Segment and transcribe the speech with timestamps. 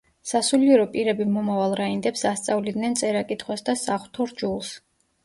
[0.27, 4.73] სასულიერო პირები მომავალ რაინდებს ასწავლიდნენ წერა-კითხვას და საღვთო რჯულს.